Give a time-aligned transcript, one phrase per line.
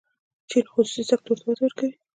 [0.49, 1.93] چین خصوصي سکتور ته وده ورکوي.